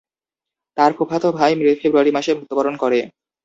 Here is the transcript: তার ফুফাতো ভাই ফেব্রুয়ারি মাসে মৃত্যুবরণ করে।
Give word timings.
তার 0.77 0.91
ফুফাতো 0.97 1.27
ভাই 1.37 1.51
ফেব্রুয়ারি 1.81 2.11
মাসে 2.17 2.31
মৃত্যুবরণ 2.37 2.75
করে। 2.83 2.99